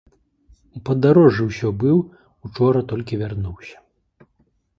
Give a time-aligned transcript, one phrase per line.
[0.77, 1.97] У падарожжы ўсё быў,
[2.49, 3.77] учора толькі вярнуўся.